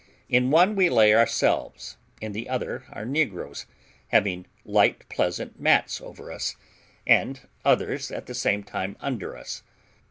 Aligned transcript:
In 0.29 0.49
one 0.49 0.75
we 0.75 0.89
lay 0.89 1.13
ourselves, 1.13 1.95
in 2.21 2.31
the 2.31 2.49
other 2.49 2.85
our 2.91 3.05
negroes, 3.05 3.67
having 4.07 4.47
light 4.65 5.07
pleasant 5.09 5.59
mats 5.59 6.01
over 6.01 6.31
us, 6.31 6.55
and 7.05 7.41
others 7.63 8.09
at 8.09 8.25
the 8.25 8.33
same 8.33 8.63
time 8.63 8.97
under 8.99 9.37
us. 9.37 9.61